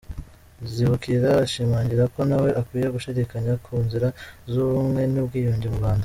[0.71, 4.07] Zibukira ashimangira ko ntawe ukwiye gushidikanya ku nzira
[4.51, 5.99] y’ubumwe n’ubwiyunge mu Rwanda.